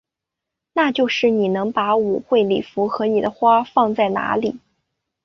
[0.73, 4.59] 那就是你能把舞会礼服和你的花放在哪里？